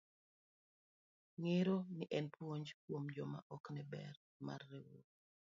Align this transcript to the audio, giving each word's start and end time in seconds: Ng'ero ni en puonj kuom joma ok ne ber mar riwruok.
Ng'ero 1.41 1.77
ni 1.95 2.05
en 2.17 2.25
puonj 2.35 2.67
kuom 2.83 3.03
joma 3.15 3.39
ok 3.55 3.65
ne 3.75 3.83
ber 3.91 4.15
mar 4.45 4.61
riwruok. 4.69 5.07